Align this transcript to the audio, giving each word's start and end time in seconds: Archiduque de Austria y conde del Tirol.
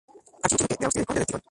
Archiduque 0.43 0.77
de 0.79 0.85
Austria 0.85 1.03
y 1.03 1.05
conde 1.05 1.19
del 1.19 1.25
Tirol. 1.27 1.39